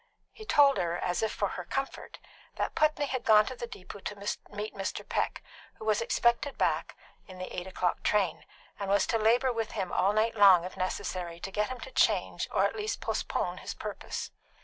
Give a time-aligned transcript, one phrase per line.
[0.31, 2.17] He told her, as if for her comfort,
[2.55, 4.15] that Putney had gone to the depot to
[4.49, 5.07] meet Mr.
[5.07, 5.43] Peck,
[5.75, 6.95] who was expected back
[7.27, 8.43] in the eight o'clock train,
[8.79, 11.91] and was to labour with him all night long if necessary to get him to
[11.91, 14.31] change, or at least postpone, his purpose.